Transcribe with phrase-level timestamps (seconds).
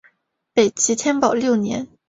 [0.55, 1.87] 北齐天保六年。